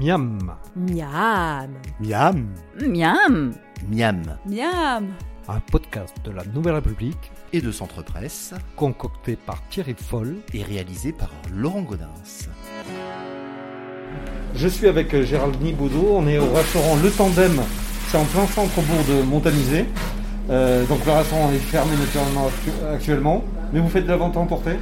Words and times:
Miam, 0.00 0.38
Miam. 0.76 1.70
Miam. 2.00 2.46
Miam 2.80 3.52
Miam. 3.90 4.22
Miam 4.46 5.06
un 5.50 5.60
podcast 5.72 6.14
de 6.26 6.30
la 6.30 6.44
Nouvelle 6.54 6.74
République 6.74 7.32
Et 7.54 7.62
de 7.62 7.72
Centre 7.72 8.02
Presse 8.04 8.52
concocté 8.76 9.34
par 9.36 9.62
Thierry 9.70 9.94
Foll. 9.98 10.36
et 10.52 10.62
réalisé 10.62 11.10
par 11.12 11.30
Laurent 11.50 11.80
Godin. 11.80 12.10
Je 14.54 14.68
suis 14.68 14.88
avec 14.88 15.14
euh, 15.14 15.24
Gérald 15.24 15.58
Niboudot, 15.62 16.06
on 16.16 16.26
est 16.26 16.38
au 16.38 16.52
restaurant 16.52 16.96
Le 17.02 17.10
Tandem, 17.10 17.62
c'est 18.08 18.18
en 18.18 18.24
plein 18.24 18.46
centre 18.46 18.74
bourg 18.82 19.04
de 19.08 19.22
Montanisé. 19.22 19.86
Euh, 20.50 20.84
donc 20.86 21.04
le 21.06 21.12
restaurant 21.12 21.50
est 21.52 21.58
fermé 21.58 21.92
naturellement 21.96 22.48
actu- 22.48 22.94
actuellement, 22.94 23.44
mais 23.72 23.80
vous 23.80 23.88
faites 23.88 24.04
de 24.04 24.10
la 24.10 24.16
vente 24.18 24.36
à 24.36 24.40
emporter? 24.40 24.76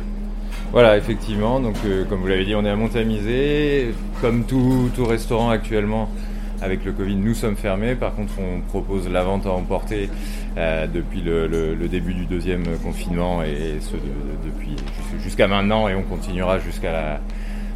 Voilà, 0.72 0.96
effectivement. 0.96 1.60
Donc, 1.60 1.76
euh, 1.84 2.04
comme 2.04 2.20
vous 2.20 2.26
l'avez 2.26 2.44
dit, 2.44 2.54
on 2.54 2.64
est 2.64 2.70
à 2.70 2.76
Montamisé. 2.76 3.94
Comme 4.20 4.44
tout, 4.44 4.90
tout 4.94 5.04
restaurant 5.06 5.50
actuellement, 5.50 6.10
avec 6.60 6.84
le 6.84 6.92
Covid, 6.92 7.16
nous 7.16 7.34
sommes 7.34 7.56
fermés. 7.56 7.94
Par 7.94 8.14
contre, 8.14 8.32
on 8.38 8.60
propose 8.60 9.08
la 9.08 9.22
vente 9.22 9.46
à 9.46 9.50
emporter 9.52 10.10
euh, 10.58 10.86
depuis 10.86 11.22
le, 11.22 11.76
début 11.88 12.14
du 12.14 12.26
deuxième 12.26 12.64
confinement 12.84 13.42
et 13.42 13.78
ce 13.80 13.92
de- 13.92 13.96
de- 13.98 14.50
depuis 14.52 14.70
jus- 15.12 15.22
jusqu'à 15.22 15.46
maintenant. 15.48 15.88
Et 15.88 15.94
on 15.94 16.02
continuera 16.02 16.58
jusqu'à 16.58 16.92
la 16.92 17.20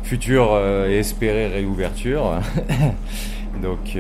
future 0.03 0.51
euh, 0.53 0.89
et 0.91 0.99
espérée 0.99 1.47
réouverture. 1.47 2.39
donc, 3.63 3.97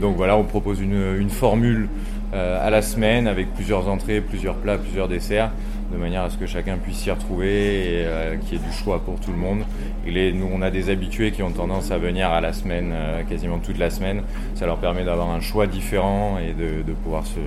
donc 0.00 0.16
voilà, 0.16 0.36
on 0.36 0.44
propose 0.44 0.80
une, 0.80 1.16
une 1.18 1.30
formule 1.30 1.88
à 2.32 2.70
la 2.70 2.80
semaine 2.80 3.26
avec 3.26 3.52
plusieurs 3.54 3.88
entrées, 3.88 4.20
plusieurs 4.20 4.54
plats, 4.54 4.78
plusieurs 4.78 5.08
desserts 5.08 5.50
de 5.92 5.96
manière 5.96 6.22
à 6.22 6.30
ce 6.30 6.36
que 6.36 6.46
chacun 6.46 6.76
puisse 6.76 6.98
s'y 6.98 7.10
retrouver 7.10 7.48
et 7.48 8.04
euh, 8.04 8.36
qu'il 8.36 8.58
y 8.58 8.60
ait 8.60 8.64
du 8.64 8.72
choix 8.72 9.00
pour 9.04 9.18
tout 9.18 9.32
le 9.32 9.38
monde. 9.38 9.64
Et 10.06 10.10
les, 10.10 10.32
nous, 10.32 10.48
on 10.52 10.62
a 10.62 10.70
des 10.70 10.88
habitués 10.88 11.32
qui 11.32 11.42
ont 11.42 11.50
tendance 11.50 11.90
à 11.90 11.98
venir 11.98 12.28
à 12.30 12.40
la 12.40 12.52
semaine, 12.52 12.90
euh, 12.92 13.22
quasiment 13.28 13.58
toute 13.58 13.78
la 13.78 13.90
semaine. 13.90 14.22
Ça 14.54 14.66
leur 14.66 14.78
permet 14.78 15.04
d'avoir 15.04 15.30
un 15.30 15.40
choix 15.40 15.66
différent 15.66 16.38
et 16.38 16.52
de, 16.52 16.82
de 16.82 16.92
pouvoir 16.92 17.26
se 17.26 17.40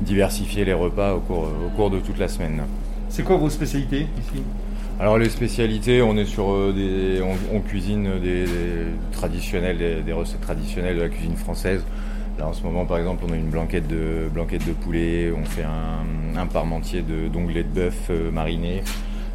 diversifier 0.00 0.64
les 0.64 0.72
repas 0.72 1.14
au 1.14 1.20
cours, 1.20 1.48
au 1.66 1.76
cours 1.76 1.90
de 1.90 1.98
toute 1.98 2.18
la 2.18 2.28
semaine. 2.28 2.62
C'est 3.08 3.22
quoi 3.22 3.36
vos 3.36 3.50
spécialités 3.50 4.06
ici? 4.18 4.42
Alors 5.00 5.18
les 5.18 5.30
spécialités, 5.30 6.00
on 6.00 6.16
est 6.16 6.26
sur 6.26 6.52
euh, 6.52 6.72
des, 6.72 7.22
on, 7.22 7.56
on 7.56 7.60
cuisine 7.60 8.20
des, 8.22 8.44
des 8.44 8.84
traditionnels, 9.10 9.78
des, 9.78 10.00
des 10.00 10.12
recettes 10.12 10.42
traditionnelles 10.42 10.96
de 10.96 11.02
la 11.02 11.08
cuisine 11.08 11.36
française. 11.36 11.82
Là 12.38 12.48
en 12.48 12.52
ce 12.52 12.62
moment 12.62 12.84
par 12.84 12.98
exemple, 12.98 13.24
on 13.28 13.32
a 13.32 13.36
une 13.36 13.50
blanquette 13.50 13.86
de 13.88 14.28
blanquette 14.32 14.66
de 14.66 14.72
poulet, 14.72 15.32
on 15.32 15.44
fait 15.44 15.64
un, 15.64 16.46
parmentier 16.46 17.02
de 17.02 17.28
d'onglet 17.28 17.62
de 17.62 17.68
bœuf 17.68 18.08
euh, 18.10 18.30
mariné, 18.30 18.82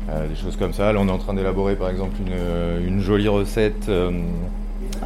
euh, 0.10 0.28
des 0.28 0.36
choses 0.36 0.58
comme 0.58 0.74
ça. 0.74 0.92
Là 0.92 1.00
on 1.00 1.08
est 1.08 1.12
en 1.12 1.18
train 1.18 1.34
d'élaborer 1.34 1.76
par 1.76 1.90
exemple 1.90 2.16
une, 2.20 2.88
une 2.88 3.00
jolie 3.00 3.28
recette 3.28 3.88
euh, 3.90 4.12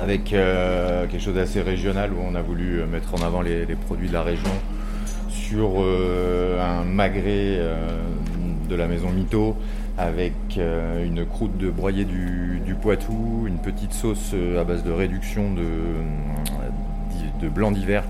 avec 0.01 0.33
euh, 0.33 1.05
quelque 1.07 1.21
chose 1.21 1.35
d'assez 1.35 1.61
régional 1.61 2.11
où 2.13 2.17
on 2.21 2.35
a 2.35 2.41
voulu 2.41 2.79
euh, 2.79 2.87
mettre 2.87 3.13
en 3.13 3.25
avant 3.25 3.41
les, 3.41 3.65
produits 3.87 4.07
de 4.07 4.13
la 4.13 4.23
région 4.23 4.51
sur 5.29 5.69
euh, 5.79 6.59
un 6.61 6.83
magret 6.83 7.57
euh, 7.59 7.87
de 8.69 8.75
la 8.75 8.87
maison 8.87 9.09
Mito 9.09 9.55
avec 9.97 10.33
euh, 10.57 11.05
une 11.05 11.25
croûte 11.25 11.57
de 11.57 11.69
broyé 11.69 12.05
du, 12.05 12.75
Poitou, 12.81 13.43
une 13.45 13.59
petite 13.59 13.93
sauce 13.93 14.31
euh, 14.33 14.59
à 14.59 14.63
base 14.63 14.83
de 14.83 14.91
réduction 14.91 15.53
de, 15.53 15.61
euh, 15.61 16.69
de 17.41 17.49
blanc 17.49 17.71
d'hiver 17.71 18.03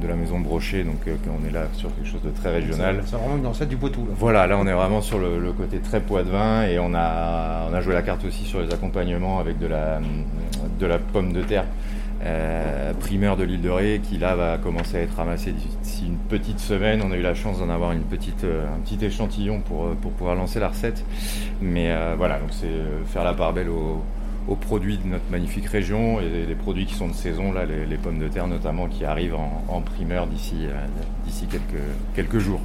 de 0.00 0.08
la 0.08 0.16
maison 0.16 0.40
Brochet. 0.40 0.82
Donc 0.82 1.06
euh, 1.06 1.16
on 1.28 1.46
est 1.46 1.52
là 1.52 1.64
sur 1.74 1.94
quelque 1.94 2.08
chose 2.08 2.22
de 2.22 2.30
très 2.30 2.50
régional. 2.50 3.02
C'est 3.04 3.16
vraiment 3.16 3.36
une 3.36 3.46
recette 3.46 3.68
du 3.68 3.76
Poitou 3.76 4.06
là. 4.06 4.14
Voilà, 4.16 4.46
là 4.46 4.56
on 4.58 4.66
est 4.66 4.72
vraiment 4.72 5.00
sur 5.00 5.18
le, 5.18 5.38
le 5.38 5.52
côté 5.52 5.78
très 5.78 6.00
poids 6.00 6.22
de 6.22 6.30
vin 6.30 6.62
et 6.62 6.78
on 6.78 6.94
a, 6.94 7.68
on 7.70 7.74
a 7.74 7.80
joué 7.80 7.94
la 7.94 8.02
carte 8.02 8.24
aussi 8.24 8.44
sur 8.44 8.60
les 8.60 8.72
accompagnements 8.72 9.38
avec 9.38 9.58
de 9.58 9.66
la, 9.66 10.00
de 10.78 10.86
la 10.86 10.98
pomme 10.98 11.32
de 11.32 11.42
terre 11.42 11.66
euh, 12.22 12.92
primeur 12.94 13.38
de 13.38 13.44
l'île 13.44 13.62
de 13.62 13.70
Ré 13.70 14.00
qui 14.02 14.18
là 14.18 14.34
va 14.34 14.58
commencer 14.58 14.98
à 14.98 15.00
être 15.00 15.16
ramassé 15.16 15.52
d'ici 15.52 16.06
une 16.06 16.18
petite 16.18 16.60
semaine. 16.60 17.00
On 17.04 17.12
a 17.12 17.16
eu 17.16 17.22
la 17.22 17.34
chance 17.34 17.58
d'en 17.58 17.70
avoir 17.70 17.92
une 17.92 18.02
petite, 18.02 18.44
euh, 18.44 18.66
un 18.74 18.80
petit 18.80 19.02
échantillon 19.04 19.60
pour, 19.60 19.90
pour 19.96 20.12
pouvoir 20.12 20.34
lancer 20.34 20.60
la 20.60 20.68
recette. 20.68 21.04
Mais 21.62 21.94
voilà, 22.16 22.38
donc 22.38 22.50
c'est 22.52 22.68
faire 23.06 23.24
la 23.24 23.34
part 23.34 23.52
belle 23.52 23.68
aux, 23.68 24.02
aux 24.50 24.56
produits 24.56 24.98
de 24.98 25.06
notre 25.06 25.30
magnifique 25.30 25.66
région 25.66 26.20
et 26.20 26.46
les, 26.46 26.54
produits 26.54 26.84
qui 26.84 26.94
sont 26.94 27.08
de 27.08 27.14
saison, 27.14 27.52
là, 27.52 27.64
les, 27.64 27.86
les 27.86 27.96
pommes 27.96 28.18
de 28.18 28.28
terre 28.28 28.48
notamment 28.48 28.86
qui 28.88 29.04
arrivent 29.06 29.36
en, 29.36 29.64
en 29.68 29.80
primeur 29.80 30.26
d'ici 30.26 30.56
euh, 30.64 30.74
d'ici 31.24 31.46
quelques, 31.46 31.82
quelques 32.14 32.38
jours. 32.38 32.60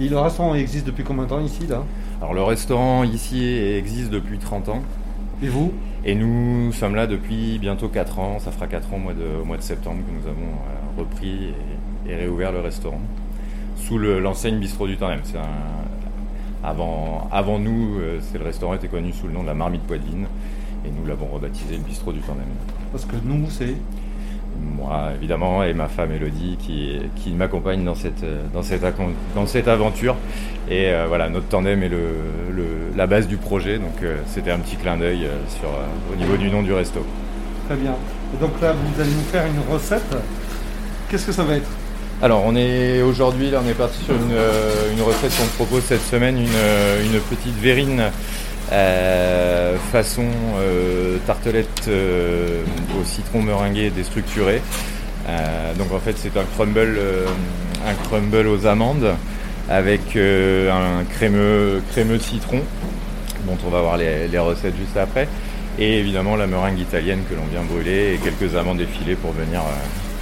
Et 0.00 0.08
le 0.08 0.18
restaurant 0.18 0.54
existe 0.54 0.86
depuis 0.86 1.04
combien 1.04 1.24
de 1.24 1.28
temps 1.28 1.40
ici 1.40 1.66
là? 1.68 1.84
Alors 2.20 2.34
le 2.34 2.42
restaurant 2.42 3.04
ici 3.04 3.44
existe 3.46 4.10
depuis 4.10 4.38
30 4.38 4.70
ans 4.70 4.82
Et 5.42 5.48
vous? 5.48 5.72
Et 6.04 6.14
nous 6.14 6.72
sommes 6.72 6.94
là 6.94 7.06
depuis 7.06 7.58
bientôt 7.58 7.88
4 7.88 8.18
ans. 8.18 8.38
Ça 8.40 8.50
fera 8.50 8.66
4 8.66 8.92
ans 8.94 8.96
au 8.96 9.00
mois 9.00 9.12
de, 9.14 9.42
au 9.42 9.44
mois 9.44 9.58
de 9.58 9.62
septembre 9.62 9.98
que 10.06 10.12
nous 10.12 10.26
avons 10.26 10.40
euh, 10.40 11.00
repris 11.00 11.52
et, 12.06 12.10
et 12.10 12.16
réouvert 12.16 12.50
le 12.52 12.60
restaurant 12.60 13.00
sous 13.76 13.98
le- 13.98 14.20
l'enseigne 14.20 14.58
Bistrot 14.58 14.86
du 14.86 14.96
Tandem. 14.96 15.20
Un- 15.34 16.66
avant, 16.66 17.28
avant 17.32 17.58
nous, 17.58 17.98
euh, 18.00 18.18
c'est 18.20 18.38
le 18.38 18.44
restaurant 18.44 18.74
était 18.74 18.88
connu 18.88 19.12
sous 19.12 19.26
le 19.26 19.32
nom 19.32 19.42
de 19.42 19.46
la 19.46 19.54
Marmite 19.54 19.82
Poitevine 19.82 20.26
et 20.84 20.90
nous 20.90 21.06
l'avons 21.06 21.26
rebaptisé 21.26 21.76
le 21.76 21.82
Bistrot 21.82 22.12
du 22.12 22.20
Tandem. 22.20 22.44
Parce 22.92 23.04
que 23.04 23.16
nous 23.24 23.46
c'est... 23.50 23.74
Moi, 24.76 25.12
évidemment, 25.16 25.62
et 25.62 25.72
ma 25.72 25.86
femme 25.88 26.10
Elodie 26.12 26.56
qui, 26.58 26.98
qui 27.16 27.30
m'accompagne 27.30 27.84
dans 27.84 27.94
cette, 27.94 28.24
dans, 28.52 28.62
cette, 28.62 28.84
dans 29.34 29.46
cette 29.46 29.68
aventure. 29.68 30.16
Et 30.68 30.88
euh, 30.88 31.06
voilà, 31.08 31.30
notre 31.30 31.46
tandem 31.46 31.82
est 31.82 31.88
le, 31.88 32.08
le- 32.50 32.92
la 32.96 33.06
base 33.06 33.26
du 33.28 33.36
projet, 33.36 33.78
donc 33.78 34.02
euh, 34.02 34.18
c'était 34.26 34.50
un 34.50 34.58
petit 34.58 34.76
clin 34.76 34.96
d'œil 34.96 35.24
euh, 35.24 35.38
sur, 35.48 35.68
au 36.12 36.16
niveau 36.16 36.36
du 36.36 36.50
nom 36.50 36.62
du 36.62 36.72
resto. 36.72 37.00
Très 37.68 37.76
bien. 37.76 37.94
Et 38.34 38.40
donc 38.40 38.60
là 38.60 38.72
vous 38.72 39.00
allez 39.00 39.10
nous 39.12 39.22
faire 39.30 39.44
une 39.46 39.72
recette. 39.72 40.16
Qu'est-ce 41.08 41.26
que 41.26 41.32
ça 41.32 41.44
va 41.44 41.54
être? 41.54 41.70
Alors, 42.20 42.42
on 42.44 42.54
est 42.54 43.00
aujourd'hui, 43.00 43.50
là, 43.50 43.62
on 43.64 43.68
est 43.68 43.74
parti 43.74 44.04
sur 44.04 44.14
une, 44.14 44.32
euh, 44.32 44.92
une 44.92 45.00
recette 45.00 45.32
qu'on 45.38 45.46
propose 45.64 45.84
cette 45.84 46.02
semaine, 46.02 46.36
une, 46.36 47.14
une 47.14 47.20
petite 47.20 47.56
verrine 47.56 48.02
euh, 48.72 49.76
façon 49.90 50.26
euh, 50.58 51.18
tartelette 51.26 51.88
euh, 51.88 52.62
au 53.00 53.04
citron 53.04 53.42
meringué 53.42 53.90
déstructuré. 53.90 54.62
Donc 55.78 55.92
en 55.92 56.00
fait, 56.00 56.16
c'est 56.16 56.36
un 56.36 56.44
crumble, 56.56 56.98
un 57.86 57.94
crumble 58.08 58.48
aux 58.48 58.66
amandes 58.66 59.14
avec 59.68 60.16
un 60.16 61.04
crémeux, 61.08 61.82
crémeux 61.92 62.18
citron, 62.18 62.60
dont 63.46 63.56
on 63.64 63.70
va 63.70 63.80
voir 63.80 63.96
les, 63.96 64.26
les 64.26 64.38
recettes 64.40 64.74
juste 64.76 64.96
après. 64.96 65.28
Et 65.78 66.00
évidemment 66.00 66.34
la 66.34 66.48
meringue 66.48 66.80
italienne 66.80 67.20
que 67.30 67.36
l'on 67.36 67.44
vient 67.44 67.62
brûler 67.62 68.14
et 68.14 68.16
quelques 68.18 68.56
amandes 68.56 68.80
effilées 68.80 69.14
pour 69.14 69.30
venir, 69.30 69.60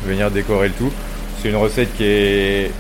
venir 0.05 0.31
décorer 0.31 0.69
le 0.69 0.75
tout. 0.75 0.93
C'est 1.41 1.49
une 1.49 1.57
recette 1.57 1.95
qui 1.97 2.05
est. 2.05 2.71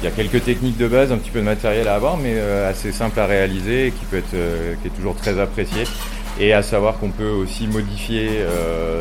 Il 0.00 0.04
y 0.04 0.06
a 0.08 0.10
quelques 0.12 0.44
techniques 0.44 0.76
de 0.76 0.86
base, 0.86 1.10
un 1.10 1.18
petit 1.18 1.30
peu 1.30 1.40
de 1.40 1.44
matériel 1.44 1.88
à 1.88 1.96
avoir, 1.96 2.16
mais 2.16 2.34
euh, 2.36 2.70
assez 2.70 2.92
simple 2.92 3.18
à 3.18 3.26
réaliser 3.26 3.88
et 3.88 3.90
qui 3.90 4.04
peut 4.04 4.18
être, 4.18 4.34
euh, 4.34 4.74
qui 4.80 4.88
est 4.88 4.92
toujours 4.92 5.16
très 5.16 5.40
appréciée. 5.40 5.84
Et 6.38 6.52
à 6.52 6.62
savoir 6.62 6.98
qu'on 6.98 7.10
peut 7.10 7.28
aussi 7.30 7.66
modifier. 7.66 8.28
euh, 8.38 9.00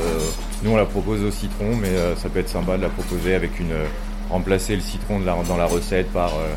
nous, 0.64 0.72
on 0.72 0.76
la 0.76 0.86
propose 0.86 1.24
au 1.24 1.30
citron, 1.30 1.76
mais 1.80 1.90
euh, 1.90 2.16
ça 2.16 2.30
peut 2.30 2.40
être 2.40 2.50
sympa 2.50 2.78
de 2.78 2.82
la 2.82 2.90
proposer 2.90 3.36
avec 3.36 3.60
une. 3.60 3.74
remplacer 4.30 4.76
le 4.76 4.82
citron 4.82 5.20
dans 5.20 5.56
la 5.58 5.66
recette 5.68 6.12
par 6.12 6.30
euh, 6.34 6.54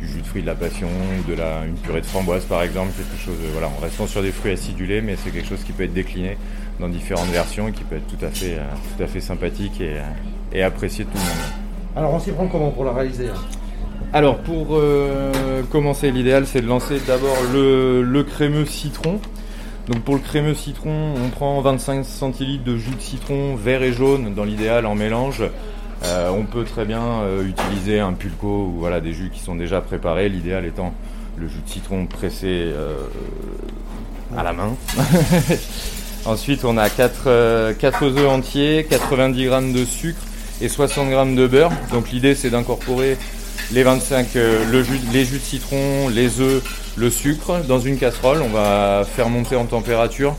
du 0.00 0.08
jus 0.08 0.20
de 0.22 0.26
fruits 0.26 0.42
de 0.42 0.46
la 0.48 0.54
passion, 0.56 0.88
de 1.28 1.34
la, 1.34 1.64
une 1.64 1.76
purée 1.76 2.00
de 2.00 2.06
framboise 2.06 2.44
par 2.44 2.62
exemple, 2.62 2.90
quelque 2.96 3.16
chose. 3.24 3.38
euh, 3.44 3.50
voilà, 3.52 3.68
en 3.68 3.80
restant 3.80 4.06
sur 4.08 4.22
des 4.22 4.32
fruits 4.32 4.52
acidulés, 4.52 5.00
mais 5.00 5.14
c'est 5.22 5.30
quelque 5.30 5.48
chose 5.48 5.62
qui 5.64 5.72
peut 5.72 5.84
être 5.84 5.94
décliné 5.94 6.36
dans 6.80 6.88
différentes 6.88 7.30
versions 7.30 7.68
et 7.68 7.72
qui 7.72 7.84
peut 7.84 7.96
être 7.96 8.06
tout 8.08 8.24
à 8.26 8.28
fait, 8.30 8.56
euh, 8.58 8.64
tout 8.96 9.04
à 9.04 9.06
fait 9.06 9.20
sympathique 9.20 9.80
et, 9.80 9.94
euh, 9.98 10.02
et 10.52 10.62
apprécié 10.64 11.04
de 11.04 11.10
tout 11.10 11.16
le 11.16 11.22
monde. 11.22 11.52
Alors 11.96 12.12
on 12.14 12.20
s'y 12.20 12.32
prend 12.32 12.46
comment 12.48 12.70
pour 12.70 12.84
la 12.84 12.92
réaliser 12.92 13.28
hein? 13.28 13.40
Alors 14.12 14.38
pour 14.38 14.68
euh, 14.70 15.62
commencer, 15.70 16.10
l'idéal 16.10 16.46
c'est 16.46 16.62
de 16.62 16.66
lancer 16.66 16.98
d'abord 17.06 17.36
le, 17.52 18.22
crémeux 18.22 18.64
citron. 18.64 19.20
Donc 19.86 20.00
pour 20.00 20.14
le 20.14 20.20
crémeux 20.20 20.54
citron, 20.54 21.14
on 21.22 21.28
prend 21.28 21.60
25 21.60 22.04
centilitres 22.04 22.64
de 22.64 22.76
jus 22.76 22.94
de 22.94 23.00
citron 23.00 23.54
vert 23.54 23.82
et 23.82 23.92
jaune 23.92 24.34
dans 24.34 24.44
l'idéal 24.44 24.86
en 24.86 24.94
mélange. 24.94 25.42
Euh, 26.04 26.30
on 26.30 26.44
peut 26.44 26.64
très 26.64 26.84
bien 26.84 27.02
euh, 27.02 27.46
utiliser 27.46 28.00
un 28.00 28.12
pulco 28.12 28.46
ou 28.46 28.78
voilà 28.78 29.00
des 29.00 29.12
jus 29.12 29.30
qui 29.32 29.40
sont 29.40 29.56
déjà 29.56 29.80
préparés. 29.80 30.28
L'idéal 30.28 30.64
étant 30.64 30.94
le 31.36 31.46
jus 31.46 31.60
de 31.64 31.70
citron 31.70 32.06
pressé 32.06 32.72
à 34.36 34.42
la 34.42 34.52
main. 34.52 34.74
Ensuite, 36.24 36.64
on 36.64 36.76
a 36.76 36.88
4, 36.88 37.28
œufs 37.28 38.28
entiers, 38.28 38.86
90 38.88 39.42
g 39.42 39.72
de 39.72 39.84
sucre 39.84 40.20
et 40.60 40.68
60 40.68 41.10
g 41.10 41.34
de 41.36 41.46
beurre. 41.46 41.72
Donc 41.92 42.10
l'idée 42.10 42.34
c'est 42.34 42.50
d'incorporer 42.50 43.16
les 43.72 43.82
25, 43.82 44.28
euh, 44.36 44.64
le 44.70 44.82
jus, 44.82 45.00
les 45.12 45.24
jus 45.24 45.38
de 45.38 45.42
citron, 45.44 46.08
les 46.08 46.40
œufs, 46.40 46.62
le 46.96 47.10
sucre 47.10 47.60
dans 47.68 47.80
une 47.80 47.96
casserole. 47.98 48.42
On 48.42 48.48
va 48.48 49.04
faire 49.16 49.28
monter 49.28 49.56
en 49.56 49.64
température 49.66 50.34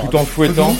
tout 0.00 0.16
en 0.16 0.24
fouettant. 0.24 0.76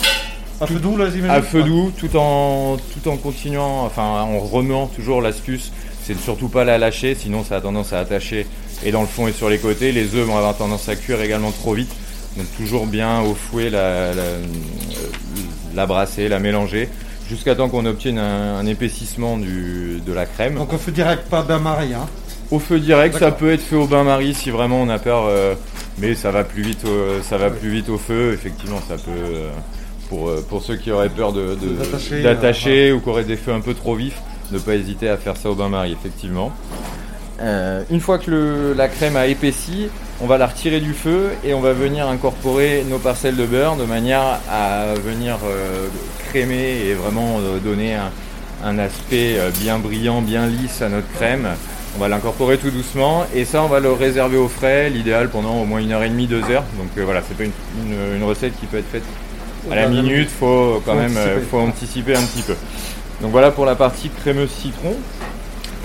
À 0.61 0.67
feu 0.67 0.75
doux 0.79 0.95
là 0.97 1.09
à 1.31 1.41
feu 1.41 1.63
doux, 1.63 1.91
tout 1.97 2.15
en, 2.15 2.77
tout 2.77 3.09
en 3.09 3.17
continuant, 3.17 3.83
enfin 3.85 4.03
en 4.03 4.39
remuant 4.39 4.87
toujours 4.87 5.21
l'astuce, 5.21 5.71
c'est 6.05 6.17
surtout 6.17 6.47
pas 6.47 6.63
la 6.63 6.77
lâcher, 6.77 7.15
sinon 7.19 7.43
ça 7.43 7.57
a 7.57 7.61
tendance 7.61 7.91
à 7.91 7.99
attacher 7.99 8.45
et 8.85 8.91
dans 8.91 9.01
le 9.01 9.07
fond 9.07 9.27
et 9.27 9.33
sur 9.33 9.49
les 9.49 9.57
côtés. 9.57 9.91
Les 9.91 10.15
œufs 10.15 10.25
vont 10.25 10.37
avoir 10.37 10.55
tendance 10.55 10.87
à 10.89 10.95
cuire 10.95 11.21
également 11.21 11.51
trop 11.51 11.73
vite, 11.73 11.91
donc 12.37 12.45
toujours 12.55 12.85
bien 12.85 13.21
au 13.21 13.33
fouet 13.33 13.69
la, 13.69 14.13
la- 14.13 14.23
la 15.75 15.85
brasser, 15.87 16.29
la 16.29 16.39
mélanger, 16.39 16.87
jusqu'à 17.29 17.55
temps 17.55 17.69
qu'on 17.69 17.85
obtienne 17.85 18.17
un, 18.17 18.57
un 18.57 18.65
épaississement 18.65 19.37
du, 19.37 20.01
de 20.05 20.13
la 20.13 20.25
crème. 20.25 20.55
Donc 20.55 20.73
au 20.73 20.77
feu 20.77 20.91
direct, 20.91 21.23
pas 21.29 21.41
bain-marie. 21.41 21.93
Hein. 21.93 22.07
Au 22.51 22.59
feu 22.59 22.79
direct, 22.79 23.17
ça 23.17 23.31
peut 23.31 23.51
être 23.51 23.61
fait 23.61 23.75
au 23.75 23.87
bain-marie 23.87 24.33
si 24.35 24.51
vraiment 24.51 24.81
on 24.81 24.89
a 24.89 24.99
peur, 24.99 25.25
euh, 25.27 25.55
mais 25.97 26.13
ça 26.13 26.29
va 26.31 26.43
plus 26.43 26.61
vite, 26.61 26.85
au, 26.85 27.21
ça 27.23 27.37
va 27.37 27.49
plus 27.49 27.69
vite 27.69 27.89
au 27.89 27.97
feu. 27.97 28.33
Effectivement, 28.33 28.79
ça 28.87 28.95
peut 28.95 29.09
euh, 29.11 29.49
pour 30.09 30.29
euh, 30.29 30.45
pour 30.47 30.61
ceux 30.61 30.75
qui 30.75 30.91
auraient 30.91 31.09
peur 31.09 31.33
de 31.33 31.55
D'attacher, 32.21 32.91
ou 32.91 32.99
qui 32.99 33.09
auraient 33.09 33.23
des 33.23 33.37
feux 33.37 33.53
un 33.53 33.61
peu 33.61 33.73
trop 33.73 33.95
vifs, 33.95 34.21
ne 34.51 34.59
pas 34.59 34.75
hésiter 34.75 35.09
à 35.09 35.17
faire 35.17 35.35
ça 35.37 35.49
au 35.49 35.55
bain-marie, 35.55 35.93
effectivement. 35.93 36.51
Une 37.89 37.99
fois 37.99 38.19
que 38.19 38.29
le- 38.31 38.73
la 38.73 38.87
crème 38.87 39.15
a 39.17 39.27
épaissi, 39.27 39.87
on 40.23 40.27
va 40.27 40.37
la 40.37 40.47
retirer 40.47 40.79
du 40.79 40.93
feu 40.93 41.31
et 41.43 41.53
on 41.53 41.59
va 41.59 41.73
venir 41.73 42.07
incorporer 42.07 42.85
nos 42.89 42.97
parcelles 42.97 43.35
de 43.35 43.45
beurre 43.45 43.75
de 43.75 43.83
manière 43.83 44.39
à 44.49 44.93
venir 45.05 45.37
euh, 45.45 45.87
crémer 46.29 46.85
et 46.87 46.93
vraiment 46.93 47.39
euh, 47.39 47.59
donner 47.59 47.95
un, 47.95 48.09
un 48.63 48.79
aspect 48.79 49.35
euh, 49.37 49.49
bien 49.59 49.79
brillant, 49.79 50.21
bien 50.21 50.47
lisse 50.47 50.81
à 50.81 50.87
notre 50.89 51.11
crème. 51.13 51.47
On 51.97 51.99
va 51.99 52.07
l'incorporer 52.07 52.57
tout 52.57 52.71
doucement 52.71 53.25
et 53.35 53.43
ça 53.45 53.61
on 53.63 53.67
va 53.67 53.79
le 53.81 53.91
réserver 53.91 54.37
au 54.37 54.47
frais, 54.47 54.89
l'idéal 54.89 55.29
pendant 55.29 55.61
au 55.61 55.65
moins 55.65 55.79
une 55.79 55.91
heure 55.91 56.03
et 56.03 56.09
demie, 56.09 56.25
deux 56.27 56.43
heures. 56.49 56.63
Donc 56.77 56.87
euh, 56.97 57.03
voilà, 57.03 57.21
c'est 57.27 57.37
pas 57.37 57.43
une, 57.43 57.51
une- 57.91 58.15
une 58.17 58.23
recette 58.23 58.53
qui 58.59 58.65
peut 58.65 58.77
être 58.77 58.89
faite 58.89 59.03
à 59.69 59.75
la 59.75 59.81
minute, 60.03 60.29
faut 60.29 60.81
quand 60.85 60.95
même 60.95 61.11
anticiper. 61.17 61.45
faut 61.51 61.59
anticiper 61.59 62.15
un 62.15 62.23
petit 62.23 62.41
peu. 62.43 62.55
Donc 63.21 63.31
voilà 63.31 63.51
pour 63.51 63.65
la 63.65 63.75
partie 63.75 64.09
crémeuse 64.09 64.49
citron. 64.51 64.95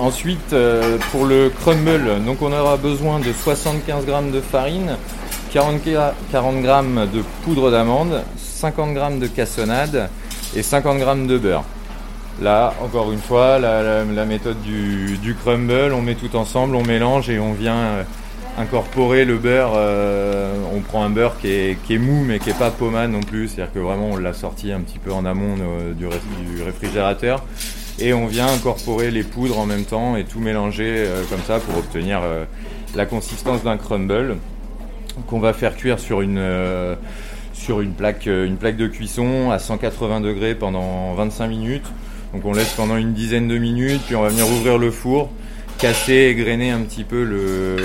Ensuite, 0.00 0.52
euh, 0.52 0.96
pour 1.10 1.26
le 1.26 1.50
crumble, 1.50 2.24
donc 2.24 2.40
on 2.40 2.52
aura 2.52 2.76
besoin 2.76 3.18
de 3.18 3.32
75 3.32 4.06
g 4.06 4.12
de 4.32 4.40
farine, 4.40 4.96
40, 5.52 5.84
g 5.84 5.98
40 6.30 6.62
g 6.62 6.68
de 7.12 7.22
poudre 7.42 7.72
d'amande, 7.72 8.22
50 8.36 8.94
g 8.94 9.18
de 9.18 9.26
cassonade 9.26 10.08
et 10.54 10.62
50 10.62 10.98
g 11.00 11.26
de 11.26 11.38
beurre. 11.38 11.64
Là, 12.40 12.74
encore 12.80 13.10
une 13.10 13.18
fois, 13.18 13.58
la, 13.58 14.24
méthode 14.24 14.62
du, 14.62 15.34
crumble, 15.42 15.92
on 15.92 16.02
met 16.02 16.14
tout 16.14 16.36
ensemble, 16.36 16.76
on 16.76 16.84
mélange 16.84 17.28
et 17.28 17.40
on 17.40 17.52
vient 17.52 17.78
euh, 17.78 18.02
incorporer 18.56 19.24
le 19.24 19.36
beurre. 19.36 19.72
euh, 19.74 20.54
on 20.76 20.78
prend 20.78 21.02
un 21.02 21.10
beurre 21.10 21.36
qui 21.40 21.48
est, 21.48 21.98
mou 21.98 22.22
mais 22.24 22.38
qui 22.38 22.50
est 22.50 22.58
pas 22.58 22.70
pommade 22.70 23.10
non 23.10 23.20
plus, 23.20 23.48
c'est-à-dire 23.48 23.72
que 23.72 23.80
vraiment 23.80 24.10
on 24.12 24.16
l'a 24.16 24.32
sorti 24.32 24.70
un 24.70 24.80
petit 24.80 25.00
peu 25.00 25.12
en 25.12 25.24
amont 25.24 25.56
du 25.96 26.62
réfrigérateur 26.62 27.42
et 28.00 28.12
on 28.12 28.26
vient 28.26 28.46
incorporer 28.46 29.10
les 29.10 29.22
poudres 29.22 29.58
en 29.58 29.66
même 29.66 29.84
temps 29.84 30.16
et 30.16 30.24
tout 30.24 30.40
mélanger 30.40 30.86
euh, 30.98 31.22
comme 31.28 31.42
ça 31.46 31.58
pour 31.58 31.78
obtenir 31.78 32.20
euh, 32.22 32.44
la 32.94 33.06
consistance 33.06 33.62
d'un 33.64 33.76
crumble 33.76 34.36
qu'on 35.26 35.40
va 35.40 35.52
faire 35.52 35.76
cuire 35.76 35.98
sur 35.98 36.20
une 36.20 36.38
euh, 36.38 36.94
sur 37.52 37.80
une 37.80 37.92
plaque 37.92 38.26
une 38.26 38.56
plaque 38.56 38.76
de 38.76 38.86
cuisson 38.86 39.50
à 39.50 39.58
180 39.58 40.20
degrés 40.20 40.54
pendant 40.54 41.12
25 41.14 41.48
minutes. 41.48 41.86
Donc 42.32 42.44
on 42.44 42.52
laisse 42.52 42.72
pendant 42.74 42.96
une 42.96 43.14
dizaine 43.14 43.48
de 43.48 43.58
minutes 43.58 44.00
puis 44.06 44.14
on 44.14 44.22
va 44.22 44.28
venir 44.28 44.46
ouvrir 44.46 44.78
le 44.78 44.92
four, 44.92 45.30
casser 45.78 46.34
grainer 46.36 46.70
un 46.70 46.82
petit 46.82 47.04
peu 47.04 47.24
le 47.24 47.76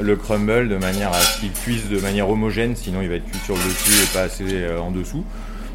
le 0.00 0.16
crumble 0.16 0.68
de 0.68 0.76
manière 0.76 1.12
à 1.12 1.20
ce 1.20 1.40
qu'il 1.40 1.50
cuise 1.50 1.88
de 1.88 1.98
manière 2.00 2.30
homogène, 2.30 2.74
sinon 2.76 3.02
il 3.02 3.08
va 3.08 3.16
être 3.16 3.26
cuit 3.26 3.40
sur 3.44 3.54
le 3.54 3.64
dessus 3.64 4.04
et 4.04 4.14
pas 4.14 4.22
assez 4.22 4.78
en 4.80 4.90
dessous. 4.90 5.24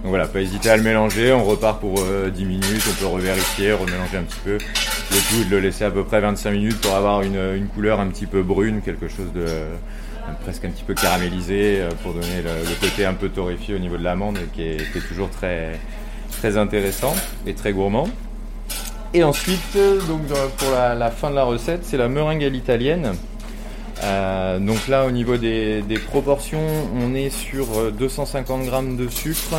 Donc 0.06 0.12
voilà, 0.12 0.28
pas 0.28 0.40
hésiter 0.40 0.70
à 0.70 0.78
le 0.78 0.84
mélanger, 0.84 1.34
on 1.34 1.44
repart 1.44 1.80
pour 1.80 1.96
euh, 1.98 2.30
10 2.30 2.46
minutes, 2.46 2.84
on 2.88 2.94
peut 2.94 3.08
revérifier, 3.08 3.72
remélanger 3.72 4.18
un 4.18 4.22
petit 4.22 4.40
peu 4.44 4.52
le 4.52 5.18
tout, 5.32 5.50
de 5.50 5.50
le 5.50 5.60
laisser 5.60 5.84
à 5.84 5.90
peu 5.90 6.04
près 6.04 6.22
25 6.22 6.52
minutes 6.52 6.80
pour 6.80 6.94
avoir 6.94 7.24
une, 7.24 7.40
une 7.56 7.66
couleur 7.66 8.00
un 8.00 8.06
petit 8.10 8.28
peu 8.28 8.44
brune, 8.44 8.84
quelque 8.86 9.08
chose 9.08 9.34
de 9.34 9.46
euh, 9.48 9.76
presque 10.44 10.64
un 10.64 10.70
petit 10.70 10.84
peu 10.84 10.94
caramélisé 10.94 11.80
euh, 11.82 11.90
pour 12.04 12.14
donner 12.14 12.44
le, 12.44 12.88
côté 12.88 13.04
un 13.04 13.16
peu 13.16 13.30
torréfié 13.30 13.74
au 13.74 13.80
niveau 13.80 13.98
de 13.98 14.04
l'amande 14.04 14.38
qui 14.54 14.62
est, 14.62 14.92
qui 14.92 15.00
est 15.00 15.08
toujours 15.08 15.32
très, 15.32 15.80
très 16.38 16.56
intéressant 16.56 17.16
et 17.48 17.56
très 17.56 17.74
gourmand. 17.74 18.08
Et 19.16 19.24
ensuite, 19.24 19.76
euh, 19.76 20.00
donc 20.02 20.28
pour 20.58 20.70
la, 20.70 20.94
la 20.94 21.10
fin 21.10 21.32
de 21.32 21.36
la 21.36 21.46
recette, 21.46 21.84
c'est 21.84 21.98
la 21.98 22.10
meringue 22.10 22.44
à 22.44 22.50
l'italienne. 22.50 23.14
Euh, 24.04 24.60
donc 24.60 24.88
là, 24.88 25.06
au 25.06 25.12
niveau 25.12 25.38
des, 25.38 25.82
des 25.82 25.98
proportions, 25.98 26.68
on 27.00 27.16
est 27.16 27.30
sur 27.30 27.66
euh, 27.80 27.92
250 27.92 28.64
g 28.64 28.72
de 28.98 29.08
sucre 29.10 29.56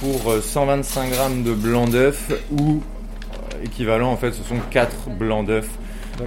pour 0.00 0.30
euh, 0.30 0.40
125 0.40 1.12
g 1.12 1.42
de 1.44 1.52
blanc 1.52 1.86
d'œuf 1.86 2.32
ou 2.58 2.80
euh, 2.80 3.64
équivalent, 3.64 4.10
en 4.10 4.16
fait, 4.16 4.32
ce 4.32 4.42
sont 4.42 4.56
4 4.70 5.10
blancs 5.10 5.46
d'œuf 5.46 5.68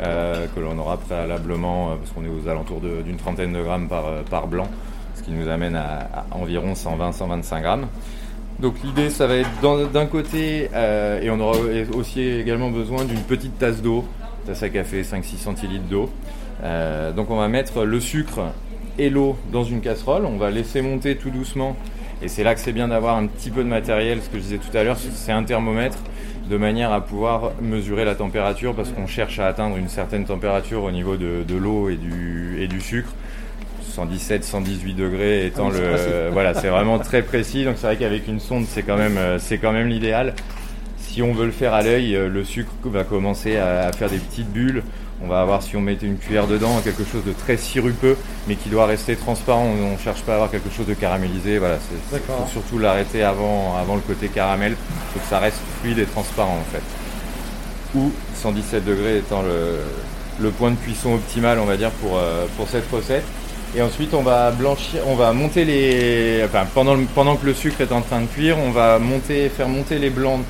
euh, 0.02 0.46
que 0.56 0.60
l'on 0.60 0.78
aura 0.78 0.98
préalablement, 0.98 1.92
euh, 1.92 1.96
parce 1.96 2.12
qu'on 2.12 2.24
est 2.24 2.30
aux 2.30 2.48
alentours 2.50 2.82
d'une 2.82 3.18
trentaine 3.18 3.54
de 3.54 3.62
grammes 3.62 3.88
par, 3.88 4.06
euh, 4.08 4.22
par 4.30 4.48
blanc, 4.48 4.68
ce 5.16 5.24
qui 5.24 5.32
nous 5.32 5.50
amène 5.50 5.76
à, 5.76 6.10
à 6.16 6.26
environ 6.32 6.74
120-125 6.74 7.62
grammes. 7.62 7.88
Donc 8.60 8.76
l'idée, 8.84 9.10
ça 9.10 9.26
va 9.26 9.36
être 9.38 9.90
d'un 9.92 10.06
côté, 10.06 10.70
euh, 10.74 11.20
et 11.22 11.30
on 11.32 11.40
aura 11.40 11.58
aussi 11.96 12.22
également 12.22 12.70
besoin 12.70 13.04
d'une 13.04 13.22
petite 13.22 13.58
tasse 13.58 13.82
d'eau, 13.82 14.06
tasse 14.46 14.64
à 14.64 14.70
café, 14.70 15.02
5-6 15.02 15.38
centilitres 15.38 15.86
d'eau. 15.86 16.10
Euh, 16.64 17.12
donc 17.12 17.30
on 17.30 17.38
va 17.38 17.48
mettre 17.48 17.84
le 17.84 18.00
sucre 18.00 18.42
et 18.98 19.10
l'eau 19.10 19.36
dans 19.52 19.64
une 19.64 19.82
casserole, 19.82 20.26
on 20.26 20.38
va 20.38 20.52
laisser 20.52 20.82
monter 20.82 21.16
tout 21.16 21.32
doucement, 21.32 21.76
et 22.22 22.28
c'est 22.28 22.44
là 22.44 22.54
que 22.54 22.62
c'est 22.62 22.72
bien 22.72 22.88
d'avoir 22.88 23.18
un 23.18 23.26
petit 23.26 23.50
peu 23.50 23.64
de 23.64 23.70
matériel, 23.70 24.22
ce 24.22 24.30
que 24.30 24.38
je 24.38 24.44
disais 24.44 24.58
tout 24.60 24.76
à 24.78 24.84
l'heure, 24.84 24.98
c'est 24.98 25.32
un 25.32 25.44
thermomètre, 25.44 25.98
de 26.50 26.58
manière 26.58 26.92
à 26.94 27.02
pouvoir 27.02 27.52
mesurer 27.62 28.06
la 28.06 28.16
température, 28.16 28.76
parce 28.76 28.92
qu'on 28.92 29.08
cherche 29.08 29.40
à 29.40 29.48
atteindre 29.48 29.78
une 29.78 29.90
certaine 29.90 30.26
température 30.26 30.84
au 30.84 30.92
niveau 30.92 31.18
de, 31.18 31.44
de 31.48 31.56
l'eau 31.56 31.90
et 31.90 31.96
du, 31.96 32.58
et 32.62 32.68
du 32.68 32.82
sucre. 32.82 33.10
117, 33.94 34.44
118 34.44 34.94
degrés 34.96 35.46
étant 35.46 35.70
Ah 35.70 35.78
le, 35.78 35.90
précis. 35.90 36.10
voilà, 36.32 36.54
c'est 36.56 36.70
vraiment 36.70 36.98
très 36.98 37.22
précis. 37.22 37.64
Donc 37.64 37.76
c'est 37.78 37.86
vrai 37.86 37.96
qu'avec 37.96 38.28
une 38.28 38.40
sonde, 38.40 38.66
c'est 38.68 38.82
quand 38.82 38.98
même, 38.98 39.18
euh, 39.18 39.38
c'est 39.38 39.60
quand 39.60 39.72
même 39.72 39.88
l'idéal. 39.88 40.34
Si 41.14 41.22
on 41.22 41.32
veut 41.32 41.46
le 41.46 41.52
faire 41.52 41.76
à 41.76 41.84
l'œil, 41.84 42.16
euh, 42.16 42.28
le 42.28 42.44
sucre 42.44 42.72
va 42.86 43.04
commencer 43.04 43.56
à, 43.56 43.92
faire 43.92 44.10
des 44.10 44.18
petites 44.18 44.52
bulles. 44.52 44.82
On 45.24 45.28
va 45.28 45.42
avoir, 45.42 45.62
si 45.62 45.78
on 45.78 45.82
mettait 45.82 46.08
une 46.08 46.18
cuillère 46.18 46.48
dedans, 46.48 46.82
quelque 46.84 47.04
chose 47.04 47.24
de 47.24 47.34
très 47.34 47.56
sirupeux, 47.56 48.18
mais 48.48 48.56
qui 48.56 48.70
doit 48.70 48.88
rester 48.88 49.16
transparent. 49.16 49.64
On 49.64 49.92
ne 49.92 49.98
cherche 50.00 50.24
pas 50.24 50.32
à 50.32 50.36
avoir 50.36 50.50
quelque 50.50 50.72
chose 50.76 50.88
de 50.88 50.96
caramélisé. 50.96 51.60
Voilà, 51.60 51.78
c'est 51.78 52.20
faut 52.20 52.48
surtout 52.52 52.80
l'arrêter 52.80 53.22
avant, 53.22 53.78
avant 53.78 53.94
le 53.94 54.02
côté 54.02 54.28
caramel. 54.28 54.72
Il 54.72 55.14
faut 55.14 55.20
que 55.20 55.30
ça 55.30 55.38
reste 55.38 55.60
fluide 55.82 56.00
et 56.00 56.06
transparent 56.06 56.58
en 56.58 56.72
fait. 56.72 56.82
Ou 57.94 58.12
117 58.42 58.84
degrés 58.84 59.20
étant 59.20 59.44
le, 59.44 59.82
le 60.40 60.50
point 60.50 60.72
de 60.72 60.78
cuisson 60.78 61.14
optimal, 61.14 61.60
on 61.60 61.66
va 61.66 61.78
dire, 61.78 61.92
pour, 61.92 62.18
euh, 62.18 62.48
pour 62.58 62.68
cette 62.68 62.90
recette. 62.92 63.24
Et 63.76 63.84
ensuite, 63.84 64.16
on 64.16 64.24
va 64.24 64.50
blanchir, 64.50 65.02
on 65.06 65.14
va 65.14 65.32
monter 65.32 65.64
les, 65.64 66.42
enfin, 66.44 66.66
pendant, 66.74 66.96
le- 66.96 67.06
pendant 67.14 67.36
que 67.36 67.46
le 67.46 67.54
sucre 67.54 67.82
est 67.82 67.92
en 67.92 68.02
train 68.02 68.22
de 68.22 68.26
cuire, 68.26 68.58
on 68.58 68.72
va 68.72 68.98
monter, 68.98 69.50
faire 69.50 69.68
monter 69.68 70.00
les 70.00 70.10
blancs 70.10 70.42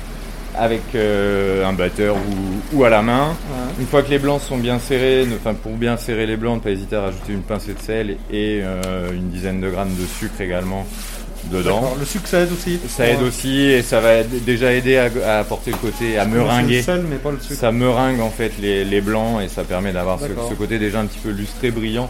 avec 0.56 0.82
euh, 0.94 1.64
un 1.64 1.72
batteur 1.72 2.16
ou, 2.16 2.76
ou 2.78 2.84
à 2.84 2.90
la 2.90 3.02
main. 3.02 3.28
Ouais. 3.28 3.74
Une 3.80 3.86
fois 3.86 4.02
que 4.02 4.10
les 4.10 4.18
blancs 4.18 4.40
sont 4.40 4.56
bien 4.58 4.78
serrés, 4.78 5.26
enfin 5.36 5.54
pour 5.54 5.72
bien 5.72 5.96
serrer 5.96 6.26
les 6.26 6.36
blancs, 6.36 6.56
ne 6.56 6.60
pas 6.60 6.70
hésiter 6.70 6.96
à 6.96 7.02
rajouter 7.02 7.32
une 7.32 7.42
pincée 7.42 7.74
de 7.74 7.80
sel 7.80 8.10
et 8.32 8.60
euh, 8.62 9.12
une 9.12 9.28
dizaine 9.30 9.60
de 9.60 9.68
grammes 9.70 9.94
de 9.94 10.06
sucre 10.06 10.40
également 10.40 10.86
dedans. 11.50 11.94
Le 11.98 12.06
sucre, 12.06 12.26
ça 12.26 12.40
aide 12.40 12.52
aussi. 12.52 12.80
Ça 12.88 13.06
aide 13.06 13.20
aussi 13.22 13.60
et 13.60 13.82
ça 13.82 14.00
va 14.00 14.22
déjà 14.22 14.72
aider 14.72 14.96
à, 14.96 15.10
à 15.26 15.40
apporter 15.40 15.72
le 15.72 15.76
côté, 15.76 16.18
à 16.18 16.24
meringuer. 16.24 16.78
Le 16.78 16.82
sel, 16.82 17.04
mais 17.08 17.16
pas 17.16 17.32
le 17.32 17.38
sucre. 17.40 17.60
Ça 17.60 17.70
meringue 17.72 18.20
en 18.20 18.30
fait 18.30 18.52
les, 18.60 18.84
les 18.84 19.00
blancs 19.00 19.42
et 19.42 19.48
ça 19.48 19.62
permet 19.64 19.92
d'avoir 19.92 20.18
ce, 20.20 20.54
côté 20.54 20.78
déjà 20.78 21.00
un 21.00 21.06
petit 21.06 21.18
peu 21.18 21.30
lustré, 21.30 21.70
brillant. 21.70 22.08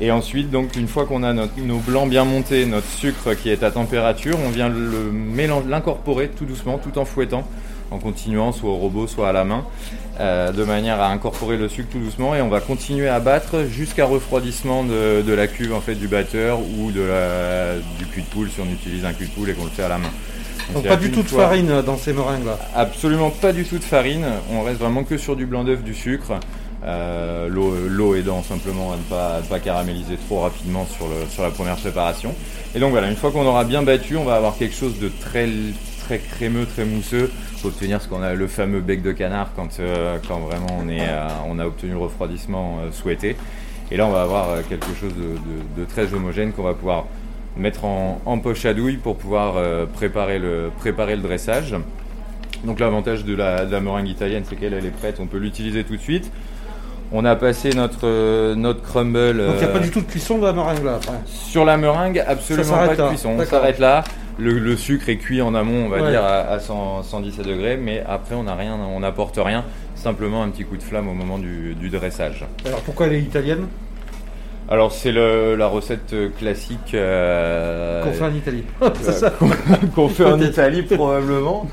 Et 0.00 0.12
ensuite, 0.12 0.52
donc 0.52 0.76
une 0.76 0.86
fois 0.86 1.06
qu'on 1.06 1.24
a 1.24 1.32
notre- 1.32 1.58
nos 1.60 1.78
blancs 1.78 2.08
bien 2.08 2.24
montés, 2.24 2.66
notre 2.66 2.86
sucre 2.88 3.34
qui 3.34 3.50
est 3.50 3.64
à 3.64 3.72
température, 3.72 4.38
on 4.46 4.50
vient 4.50 4.68
le 4.68 5.10
l'incorporer 5.68 6.28
tout 6.28 6.44
doucement, 6.44 6.78
tout 6.78 6.98
en 7.00 7.04
fouettant, 7.04 7.44
en 7.90 7.98
continuant 7.98 8.52
soit 8.52 8.70
au 8.70 8.76
robot, 8.76 9.06
soit 9.06 9.28
à 9.28 9.32
la 9.32 9.44
main, 9.44 9.64
euh, 10.20 10.52
de 10.52 10.64
manière 10.64 11.00
à 11.00 11.08
incorporer 11.10 11.56
le 11.56 11.68
sucre 11.68 11.88
tout 11.92 11.98
doucement. 11.98 12.34
Et 12.34 12.42
on 12.42 12.48
va 12.48 12.60
continuer 12.60 13.08
à 13.08 13.20
battre 13.20 13.64
jusqu'à 13.70 14.04
refroidissement 14.06 14.84
de, 14.84 15.22
de 15.22 15.32
la 15.32 15.46
cuve 15.46 15.72
en 15.74 15.80
fait 15.80 15.94
du 15.94 16.08
batteur 16.08 16.58
ou 16.60 16.90
de 16.90 17.00
la, 17.02 17.74
du 17.98 18.06
cul 18.06 18.22
de 18.22 18.26
poule 18.26 18.50
si 18.50 18.60
on 18.60 18.70
utilise 18.72 19.04
un 19.04 19.12
cul 19.12 19.26
de 19.26 19.30
poule 19.30 19.50
et 19.50 19.54
qu'on 19.54 19.64
le 19.64 19.70
fait 19.70 19.84
à 19.84 19.88
la 19.88 19.98
main. 19.98 20.10
Donc 20.74 20.86
pas 20.86 20.96
du 20.96 21.10
tout 21.10 21.22
de 21.22 21.28
fois- 21.28 21.44
farine 21.44 21.80
dans 21.80 21.96
ces 21.96 22.12
meringues 22.12 22.44
là. 22.44 22.58
Absolument 22.76 23.30
pas 23.30 23.52
du 23.52 23.64
tout 23.64 23.78
de 23.78 23.84
farine. 23.84 24.26
On 24.52 24.62
reste 24.62 24.80
vraiment 24.80 25.02
que 25.02 25.16
sur 25.16 25.34
du 25.34 25.46
blanc 25.46 25.64
d'œuf, 25.64 25.82
du 25.82 25.94
sucre. 25.94 26.32
Euh, 26.84 27.48
l'eau, 27.48 27.74
l'eau 27.88 28.14
aidant 28.14 28.42
simplement 28.44 28.92
à 28.92 28.96
ne 28.96 29.02
pas, 29.02 29.36
à 29.36 29.40
ne 29.40 29.46
pas 29.46 29.58
caraméliser 29.58 30.16
trop 30.28 30.40
rapidement 30.40 30.86
sur, 30.86 31.08
le, 31.08 31.28
sur 31.28 31.42
la 31.42 31.50
première 31.50 31.74
préparation. 31.76 32.34
Et 32.74 32.78
donc 32.78 32.92
voilà, 32.92 33.08
une 33.08 33.16
fois 33.16 33.32
qu'on 33.32 33.44
aura 33.46 33.64
bien 33.64 33.82
battu, 33.82 34.16
on 34.16 34.24
va 34.24 34.36
avoir 34.36 34.56
quelque 34.56 34.76
chose 34.76 34.98
de 35.00 35.10
très, 35.20 35.48
très 36.04 36.18
crémeux, 36.18 36.66
très 36.66 36.84
mousseux 36.84 37.30
pour 37.60 37.70
obtenir 37.70 38.00
ce 38.00 38.08
qu'on 38.08 38.22
a 38.22 38.34
le 38.34 38.46
fameux 38.46 38.80
bec 38.80 39.02
de 39.02 39.12
canard 39.12 39.48
quand, 39.56 39.68
euh, 39.80 40.18
quand 40.26 40.38
vraiment 40.38 40.78
on, 40.82 40.88
est, 40.88 41.00
euh, 41.08 41.26
on 41.48 41.58
a 41.58 41.66
obtenu 41.66 41.92
le 41.92 41.98
refroidissement 41.98 42.78
euh, 42.80 42.92
souhaité. 42.92 43.36
Et 43.90 43.96
là, 43.96 44.06
on 44.06 44.10
va 44.10 44.22
avoir 44.22 44.48
quelque 44.68 44.86
chose 45.00 45.14
de, 45.14 45.22
de- 45.22 45.80
de 45.82 45.84
très 45.88 46.12
homogène 46.14 46.52
qu'on 46.52 46.62
va 46.62 46.74
pouvoir 46.74 47.06
mettre 47.56 47.84
en, 47.84 48.20
en 48.26 48.38
poche 48.38 48.64
à 48.66 48.74
douille 48.74 48.98
pour 48.98 49.16
pouvoir 49.16 49.54
préparer, 49.94 50.38
le, 50.38 50.70
préparer 50.78 51.16
le 51.16 51.22
dressage. 51.22 51.74
Donc 52.64 52.80
l'avantage 52.80 53.24
de 53.24 53.34
la, 53.34 53.64
de 53.64 53.72
la 53.72 53.80
meringue 53.80 54.08
italienne, 54.08 54.42
c'est 54.48 54.56
qu'elle 54.56 54.74
elle 54.74 54.84
est 54.84 54.90
prête, 54.90 55.18
on 55.20 55.26
peut 55.26 55.38
l'utiliser 55.38 55.84
tout 55.84 55.96
de 55.96 56.00
suite. 56.02 56.30
On 57.10 57.24
a 57.24 57.34
passé 57.36 57.70
notre, 57.70 58.00
euh, 58.06 58.54
notre 58.54 58.82
crumble 58.82 59.38
Donc 59.38 59.54
il 59.54 59.58
n'y 59.60 59.64
a 59.64 59.68
euh, 59.68 59.72
pas 59.72 59.78
du 59.78 59.90
tout 59.90 60.00
de 60.02 60.06
cuisson 60.06 60.36
de 60.38 60.44
la 60.44 60.52
meringue 60.52 60.84
là 60.84 60.96
après. 60.96 61.14
sur 61.24 61.64
la 61.64 61.78
meringue, 61.78 62.22
absolument 62.26 62.64
pas 62.86 62.94
de 62.96 63.08
cuisson. 63.08 63.30
On 63.38 63.44
s'arrête 63.46 63.78
là. 63.78 64.04
Le, 64.38 64.52
le 64.58 64.76
sucre 64.76 65.08
est 65.08 65.16
cuit 65.16 65.42
en 65.42 65.54
amont, 65.54 65.86
on 65.86 65.88
va 65.88 66.02
Ouais. 66.02 66.10
dire 66.10 66.24
à, 66.24 66.38
à 66.40 66.58
100, 66.60 67.02
117 67.02 67.46
degrés, 67.46 67.76
mais 67.76 68.02
après 68.06 68.34
on 68.34 68.44
n'a 68.44 68.54
rien, 68.54 68.74
on 68.76 69.00
n'apporte 69.00 69.38
rien, 69.42 69.64
simplement 69.94 70.42
un 70.42 70.48
petit 70.50 70.64
coup 70.64 70.76
de 70.76 70.82
flamme 70.82 71.08
au 71.08 71.12
moment 71.14 71.38
du, 71.38 71.74
du 71.74 71.90
dressage. 71.90 72.44
Alors 72.64 72.80
pourquoi 72.82 73.06
elle 73.06 73.14
est 73.14 73.20
italienne? 73.22 73.66
Alors 74.70 74.92
c'est 74.92 75.12
la 75.12 75.66
recette 75.66 76.14
classique 76.38 76.92
euh, 76.94 78.04
Qu'on 78.04 78.12
fait 78.12 78.24
en 78.24 78.34
Italie. 78.34 78.64
euh, 78.82 78.90
qu'on- 79.94 80.08
fait 80.10 80.24
en. 80.26 80.38
Italie 80.40 80.82
probablement, 80.90 81.66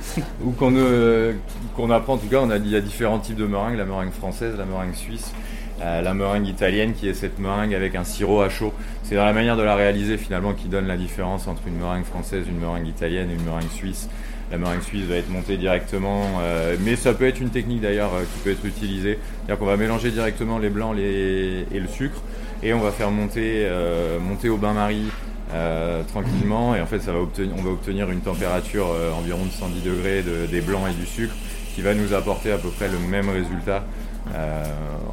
ou 0.44 0.52
qu'on 0.52 0.74
euh, 0.78 1.34
qu'on 1.76 1.92
apprend 1.92 2.14
en 2.14 2.18
tout 2.18 2.28
cas. 2.28 2.38
On 2.42 2.50
a, 2.50 2.56
il 2.56 2.70
y 2.70 2.76
a 2.78 2.80
différents 2.80 3.20
types 3.20 3.36
de 3.36 3.46
meringues, 3.46 3.78
la 3.78 3.84
meringue 3.84 4.12
française, 4.14 4.56
la 4.58 4.64
meringue 4.64 4.94
suisse, 4.94 5.34
euh, 5.82 6.02
la 6.02 6.14
meringue 6.14 6.48
italienne 6.48 6.94
qui 6.94 7.08
est 7.10 7.14
cette 7.14 7.38
meringue 7.40 7.74
avec 7.74 7.96
un 7.96 8.04
sirop 8.04 8.42
à 8.42 8.50
chaud. 8.50 8.74
C'est 9.04 9.16
dans 9.16 9.26
la 9.26 9.34
manière 9.34 9.58
de 9.58 9.64
la 9.64 9.76
réaliser 9.76 10.18
finalement 10.18 10.54
qui 10.54 10.68
donne 10.68 10.88
la 10.88 10.98
différence 10.98 11.48
entre 11.48 11.62
une 11.68 11.78
meringue 11.78 12.06
française, 12.06 12.46
une 12.48 12.60
meringue 12.60 12.88
italienne 12.88 13.30
et 13.30 13.34
une 13.34 13.44
meringue 13.44 13.70
suisse. 13.72 14.08
La 14.52 14.58
meringue 14.60 14.82
suisse 14.84 15.06
va 15.06 15.16
être 15.16 15.30
montée 15.30 15.58
directement, 15.58 16.22
euh, 16.42 16.76
mais 16.82 16.96
ça 16.96 17.14
peut 17.14 17.26
être 17.28 17.42
une 17.42 17.50
technique 17.50 17.82
d'ailleurs 17.82 18.14
euh, 18.14 18.22
qui 18.22 18.40
peut 18.44 18.52
être 18.52 18.66
utilisée. 18.66 19.18
C'est-à-dire 19.40 19.58
qu'on 19.60 19.66
va 19.66 19.76
mélanger 19.78 20.12
directement 20.12 20.60
les 20.60 20.70
blancs 20.70 20.96
et 20.98 21.66
le 21.80 21.88
sucre 21.88 22.22
et 22.64 22.74
on 22.74 22.80
va 22.80 22.92
faire 22.92 23.12
monter, 23.12 23.64
euh, 23.66 24.20
monter 24.20 24.50
au 24.50 24.58
bain-marie 24.58 25.08
euh, 25.54 26.04
tranquillement 26.04 26.76
et 26.76 26.82
en 26.82 26.86
fait 26.86 27.00
ça 27.00 27.12
va 27.12 27.20
obtenir, 27.20 27.54
on 27.58 27.62
va 27.62 27.70
obtenir 27.72 28.10
une 28.10 28.22
température 28.22 28.88
environ 29.20 29.46
de 29.46 29.52
110 29.52 29.82
degrés 29.82 30.24
de- 30.24 30.46
des 30.50 30.62
blancs 30.62 30.82
et 30.90 30.94
du 30.94 31.06
sucre 31.06 31.36
qui 31.76 31.82
va 31.82 31.94
nous 31.94 32.14
apporter 32.14 32.52
à 32.52 32.58
peu 32.58 32.70
près 32.70 32.88
le 32.88 32.98
même 32.98 33.30
résultat 33.30 33.84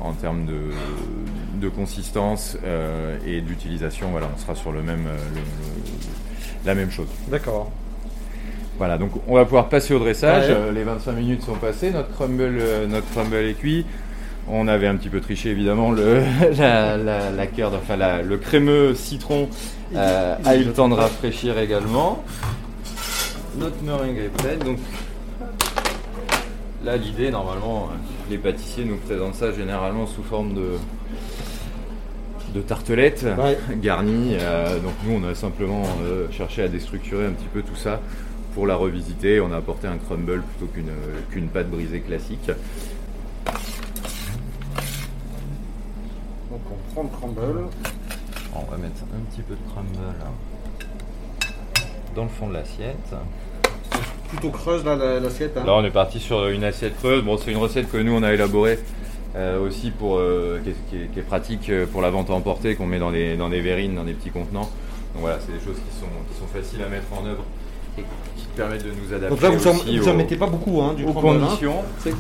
en 0.02 0.12
termes 0.12 0.46
de, 0.46 0.70
de 1.60 1.68
consistance 1.68 2.56
euh, 2.64 3.16
et 3.26 3.40
d'utilisation. 3.40 4.08
Voilà, 4.10 4.28
on 4.34 4.38
sera 4.38 4.54
sur 4.54 4.72
le 4.72 4.82
même, 4.82 5.06
euh, 5.06 5.16
le- 5.34 5.40
le- 5.40 6.66
la 6.66 6.74
même 6.74 6.90
chose. 6.90 7.08
D'accord. 7.28 7.70
Voilà, 8.78 8.98
donc 8.98 9.10
on 9.28 9.34
va 9.34 9.44
pouvoir 9.44 9.68
passer 9.68 9.94
au 9.94 9.98
dressage. 9.98 10.48
Ouais. 10.48 10.54
Euh, 10.56 10.72
les 10.72 10.82
25 10.82 11.12
minutes 11.12 11.42
sont 11.42 11.54
passées, 11.54 11.90
notre 11.90 12.10
crumble, 12.12 12.42
euh, 12.58 12.86
notre 12.86 13.08
crumble 13.10 13.36
est 13.36 13.54
cuit. 13.54 13.86
On 14.48 14.66
avait 14.66 14.88
un 14.88 14.96
petit 14.96 15.08
peu 15.08 15.20
triché 15.20 15.50
évidemment 15.50 15.92
le, 15.92 16.20
la, 16.58 16.96
la, 16.96 17.30
la 17.30 17.46
cœur, 17.46 17.72
enfin 17.74 17.96
la- 17.96 18.22
le 18.22 18.36
crémeux 18.38 18.94
citron 18.94 19.48
euh, 19.94 20.34
a 20.44 20.56
eu 20.56 20.64
le 20.64 20.72
temps 20.72 20.88
de 20.88 20.94
rafraîchir 20.94 21.58
également. 21.58 22.24
Notre 23.56 23.80
meringue 23.84 24.18
est 24.18 24.32
prête, 24.36 24.64
donc 24.64 24.78
là 26.84 26.96
l'idée 26.96 27.30
normalement, 27.30 27.90
euh, 27.92 27.96
les 28.32 28.38
pâtissiers 28.38 28.84
nous 28.86 28.96
présentent 28.96 29.34
ça 29.34 29.52
généralement 29.52 30.06
sous 30.06 30.22
forme 30.22 30.54
de 30.54 30.70
de 32.54 32.60
tartelettes 32.60 33.24
Ouais. 33.38 33.58
garnies. 33.76 34.36
euh, 34.40 34.78
donc 34.80 34.92
nous 35.06 35.20
on 35.22 35.28
a 35.28 35.34
simplement 35.34 35.82
euh, 36.02 36.26
cherché 36.30 36.62
à 36.62 36.68
déstructurer 36.68 37.26
un 37.26 37.32
petit 37.32 37.48
peu 37.52 37.62
tout 37.62 37.76
ça 37.76 38.00
pour 38.54 38.66
la 38.66 38.74
revisiter. 38.74 39.40
On 39.40 39.52
a 39.52 39.56
apporté 39.56 39.86
un 39.86 39.96
crumble 39.98 40.42
plutôt 40.42 40.70
qu'une 40.72 40.90
qu'une 41.30 41.48
pâte 41.48 41.70
brisée 41.70 42.00
classique. 42.00 42.50
Donc 46.50 46.60
on 46.70 46.92
prend 46.94 47.02
le 47.04 47.08
crumble. 47.08 47.64
On 48.54 48.70
va 48.70 48.76
mettre 48.76 49.02
un 49.14 49.20
petit 49.30 49.40
peu 49.42 49.54
de 49.54 49.70
crumble 49.72 50.14
dans 52.14 52.24
le 52.24 52.28
fond 52.28 52.48
de 52.48 52.54
l'assiette. 52.54 53.14
Plutôt 54.32 54.50
creuse 54.50 54.84
là 54.84 54.96
l'assiette. 55.20 55.56
hein. 55.58 55.64
Là, 55.66 55.74
on 55.74 55.84
est 55.84 55.90
parti 55.90 56.18
sur 56.18 56.46
une 56.48 56.64
assiette 56.64 56.96
creuse. 56.98 57.22
Bon, 57.22 57.36
c'est 57.36 57.50
une 57.52 57.58
recette 57.58 57.90
que 57.90 57.98
nous 57.98 58.12
on 58.12 58.22
a 58.22 58.32
élaborée 58.32 58.78
euh, 59.36 59.60
aussi 59.66 59.90
pour 59.90 60.16
euh, 60.18 60.58
qui, 60.64 60.70
est, 60.70 60.74
qui 60.90 60.96
est- 61.04 61.06
qui 61.12 61.18
est 61.18 61.22
pratique 61.22 61.68
euh, 61.70 61.86
pour 61.86 62.00
la 62.02 62.10
vente 62.10 62.30
à 62.30 62.32
emporter, 62.32 62.74
qu'on 62.74 62.86
met 62.86 62.98
dans 62.98 63.10
des 63.12 63.36
dans 63.36 63.48
des 63.50 63.60
verrines, 63.60 63.94
dans 63.94 64.04
des 64.04 64.14
petits 64.14 64.30
contenants. 64.30 64.70
Donc 65.14 65.20
voilà, 65.20 65.38
c'est 65.40 65.52
des 65.52 65.58
choses 65.64 65.76
qui 65.76 65.98
sont 66.00 66.06
qui 66.32 66.38
sont 66.40 66.46
faciles 66.46 66.82
à 66.82 66.88
mettre 66.88 67.06
en 67.12 67.26
œuvre 67.26 67.44
et 67.98 68.02
qui 68.36 68.46
permettent 68.56 68.84
de 68.84 68.90
nous 68.90 69.12
adapter 69.14 69.28
Donc 69.28 69.42
là 69.42 69.50
vous 69.50 70.08
en, 70.08 70.14
mettez 70.14 70.36
pas 70.36 70.46
beaucoup 70.46 70.80
hein, 70.80 70.94
du 70.94 71.04
aux 71.04 71.10
hein. 71.10 71.12
conditions. 71.12 71.76
C'est- 71.98 72.14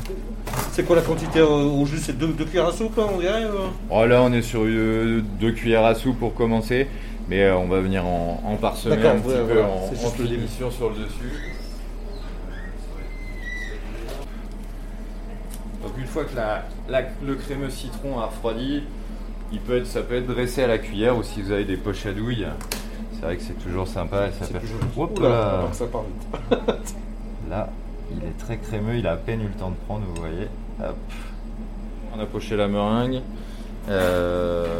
C'est 0.70 0.82
quoi 0.84 0.96
la 0.96 1.02
quantité 1.02 1.38
euh, 1.38 1.46
au 1.46 1.86
juste 1.86 2.04
C'est 2.04 2.18
deux, 2.18 2.26
deux 2.28 2.44
cuillères 2.44 2.66
à 2.68 2.72
soupe 2.72 2.98
hein, 2.98 3.06
on 3.14 3.18
dirait 3.20 3.44
euh? 3.44 3.68
Oh, 3.90 4.04
là, 4.04 4.20
on 4.22 4.32
est 4.34 4.42
sur 4.42 4.60
euh, 4.64 5.22
deux 5.40 5.52
cuillères 5.52 5.84
à 5.86 5.94
soupe 5.94 6.18
pour 6.18 6.34
commencer, 6.34 6.88
mais 7.28 7.42
euh, 7.44 7.56
on 7.56 7.68
va 7.68 7.80
venir 7.80 8.04
en, 8.04 8.42
en 8.44 8.56
parsemer 8.56 8.96
D'accord, 8.96 9.12
un 9.12 9.20
petit 9.20 9.28
ouais, 9.28 9.34
peu 9.46 9.52
voilà, 9.54 9.68
en, 9.68 9.84
en 9.86 10.70
sur 10.70 10.90
le 10.90 10.96
dessus. 10.96 11.32
Donc 15.82 15.92
une 15.98 16.01
fois 16.12 16.24
que 16.24 16.36
la, 16.36 16.62
la- 16.88 17.08
le 17.24 17.34
crémeux 17.34 17.70
citron 17.70 18.20
a 18.20 18.26
refroidi, 18.26 18.82
il 19.52 19.60
peut 19.60 19.78
être, 19.78 19.86
ça 19.86 20.02
peut 20.02 20.16
être 20.16 20.26
dressé 20.26 20.62
à 20.62 20.66
la 20.66 20.78
cuillère 20.78 21.16
ou 21.16 21.22
si 21.22 21.42
vous 21.42 21.50
avez 21.52 21.64
des 21.64 21.76
poches 21.76 22.06
à 22.06 22.12
douille. 22.12 22.46
C'est 23.14 23.22
vrai 23.26 23.36
que 23.36 23.42
c'est 23.42 23.58
toujours 23.62 23.88
sympa. 23.88 24.28
et 24.28 24.32
ça 24.32 24.46
fait- 24.46 24.60
Oula, 24.96 25.28
là. 25.28 25.62
ça 25.72 25.86
part 25.86 26.02
vite. 26.02 26.58
Là, 27.50 27.68
il 28.10 28.18
est 28.28 28.38
très 28.38 28.56
crémeux, 28.58 28.96
il 28.96 29.06
a 29.06 29.12
à 29.12 29.16
peine 29.16 29.40
eu 29.42 29.46
le 29.46 29.52
temps 29.52 29.70
de 29.70 29.76
prendre, 29.86 30.04
vous 30.06 30.20
voyez. 30.20 30.48
Hop. 30.80 30.96
On 32.16 32.20
a 32.20 32.26
poché 32.26 32.56
la 32.56 32.68
meringue. 32.68 33.20
Euh, 33.88 34.76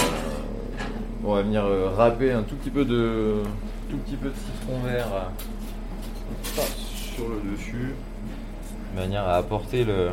on 1.25 1.35
va 1.35 1.43
venir 1.43 1.65
euh, 1.65 1.91
râper 1.97 2.33
un 2.33 2.43
tout 2.43 2.55
petit 2.57 2.71
peu 2.71 2.85
de, 2.85 3.43
tout 3.91 3.97
petit 3.99 4.17
peu 4.17 4.29
de 4.29 4.35
citron 4.35 4.81
vert 4.85 5.07
sur 7.15 7.29
le 7.29 7.51
dessus, 7.53 7.95
de 8.95 9.01
manière 9.01 9.25
à 9.25 9.37
apporter 9.37 9.85
le 9.85 10.11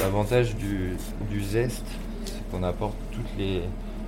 l'avantage 0.00 0.56
du, 0.56 0.96
du 1.30 1.42
zeste, 1.42 1.84
c'est 2.24 2.50
qu'on 2.50 2.62
apporte 2.62 2.96
toutes 3.12 3.38
les, 3.38 3.60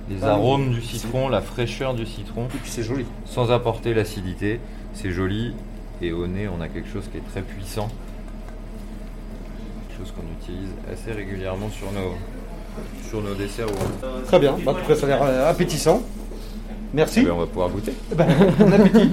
les 0.09 0.23
Ah 0.23 0.31
arômes 0.31 0.71
du 0.71 0.81
citron, 0.81 1.29
la 1.29 1.41
fraîcheur 1.41 1.93
du 1.93 2.05
citron 2.05 2.45
Et 2.45 2.57
puis 2.57 2.69
c'est 2.69 2.83
joli. 2.83 3.05
sans 3.25 3.51
apporter 3.51 3.93
l'acidité. 3.93 4.59
C'est 4.93 5.11
joli 5.11 5.53
et 6.01 6.11
au 6.11 6.27
nez 6.27 6.47
on 6.47 6.61
a 6.61 6.67
quelque 6.67 6.89
chose 6.89 7.05
qui 7.11 7.17
est 7.17 7.27
très 7.31 7.41
puissant. 7.41 7.87
Quelque 9.87 9.99
chose 9.99 10.13
qu'on 10.15 10.43
utilise 10.43 10.69
assez 10.91 11.11
régulièrement 11.11 11.69
sur 11.69 11.91
nos, 11.91 12.13
sur 13.09 13.21
nos 13.21 13.33
desserts. 13.35 13.67
Très 14.27 14.39
bien. 14.39 14.55
Bah, 14.65 14.71
en 14.71 14.75
tout 14.75 14.87
cas 14.87 14.95
ça 14.95 15.05
a 15.05 15.09
l'air 15.09 15.23
euh, 15.23 15.49
appétissant. 15.49 16.01
Merci. 16.93 17.21
Eh 17.21 17.25
ben, 17.25 17.31
on 17.31 17.39
va 17.39 17.47
pouvoir 17.47 17.69
goûter. 17.69 17.93
Ben, 18.15 18.27
bon 18.59 18.71
appétit. 18.73 19.09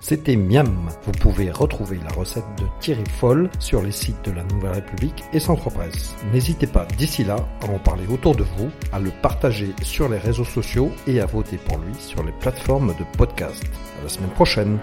C'était 0.00 0.34
Miam. 0.34 0.88
Vous 1.04 1.12
pouvez 1.12 1.50
retrouver 1.50 1.98
la 2.02 2.10
recette 2.14 2.44
de 2.58 2.64
Thierry 2.80 3.04
Foll 3.18 3.50
sur 3.58 3.82
les 3.82 3.92
sites 3.92 4.24
de 4.24 4.32
la 4.32 4.42
Nouvelle 4.44 4.72
République 4.72 5.22
et 5.34 5.38
Centre 5.38 5.68
Presse. 5.68 6.14
N'hésitez 6.32 6.66
pas 6.66 6.86
d'ici 6.96 7.22
là 7.22 7.36
à 7.62 7.70
en 7.70 7.78
parler 7.78 8.06
autour 8.10 8.34
de 8.34 8.44
vous, 8.56 8.70
à 8.92 8.98
le 8.98 9.10
partager 9.22 9.74
sur 9.82 10.08
les 10.08 10.18
réseaux 10.18 10.44
sociaux 10.44 10.90
et 11.06 11.20
à 11.20 11.26
voter 11.26 11.58
pour 11.58 11.76
lui 11.78 11.94
sur 11.94 12.22
les 12.22 12.32
plateformes 12.32 12.94
de 12.98 13.04
podcast. 13.18 13.62
À 14.00 14.02
la 14.02 14.08
semaine 14.08 14.30
prochaine. 14.30 14.78